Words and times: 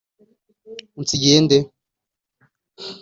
Unsigiye 0.99 1.37
nde 1.45 1.57